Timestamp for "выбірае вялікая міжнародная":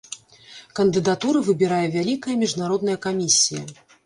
1.49-2.97